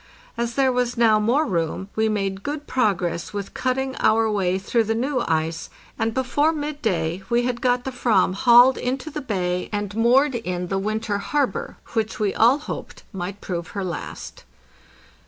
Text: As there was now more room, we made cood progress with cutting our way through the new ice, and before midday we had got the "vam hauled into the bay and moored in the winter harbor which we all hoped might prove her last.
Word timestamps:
As 0.35 0.55
there 0.55 0.71
was 0.71 0.97
now 0.97 1.19
more 1.19 1.45
room, 1.45 1.89
we 1.95 2.09
made 2.09 2.41
cood 2.41 2.65
progress 2.65 3.33
with 3.33 3.53
cutting 3.53 3.95
our 3.99 4.31
way 4.31 4.57
through 4.57 4.85
the 4.85 4.95
new 4.95 5.23
ice, 5.27 5.69
and 5.99 6.11
before 6.11 6.51
midday 6.51 7.21
we 7.29 7.43
had 7.43 7.61
got 7.61 7.83
the 7.83 7.91
"vam 7.91 8.33
hauled 8.33 8.79
into 8.79 9.11
the 9.11 9.21
bay 9.21 9.69
and 9.71 9.95
moored 9.95 10.33
in 10.33 10.69
the 10.69 10.79
winter 10.79 11.19
harbor 11.19 11.77
which 11.93 12.19
we 12.19 12.33
all 12.33 12.57
hoped 12.57 13.03
might 13.13 13.41
prove 13.41 13.67
her 13.77 13.83
last. 13.83 14.43